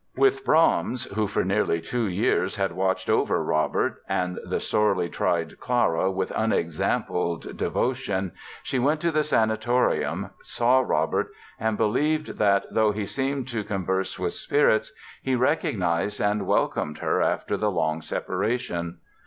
[0.17, 5.59] With Brahms, who for nearly two years had watched over Robert and the sorely tried
[5.59, 8.31] Clara with unexampled devotion,
[8.63, 11.27] she went to the sanatorium, saw Robert
[11.59, 14.91] and believed that, though he seemed to converse with spirits,
[15.21, 18.97] he recognized and welcomed her after the long separation.